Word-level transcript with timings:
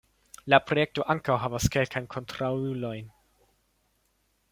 La 0.53 0.59
projekto 0.69 1.03
ankaŭ 1.13 1.35
havas 1.43 1.67
kelkajn 1.75 2.07
kontraŭulojn. 2.15 3.13